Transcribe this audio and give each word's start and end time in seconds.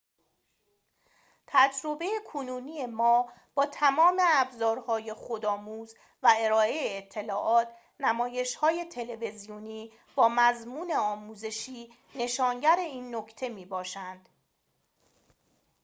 تجربه 1.47 2.05
کنونی 2.31 2.85
ما 2.85 3.29
با 3.53 3.65
تمام 3.65 4.17
ابزارهای 4.27 5.13
خودآموز 5.13 5.95
و 6.23 6.33
ارائه 6.37 6.77
اطلاعات 6.97 7.67
نمایش‌های 7.99 8.85
تلویزیونی 8.85 9.93
با 10.15 10.29
مضمون 10.31 10.91
آموزشی 10.91 11.89
نشانگر 12.15 12.75
این 12.79 13.15
نکته 13.15 13.49
می‌باشند 13.49 14.29